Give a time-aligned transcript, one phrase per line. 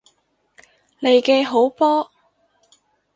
[0.99, 2.09] 利記好波！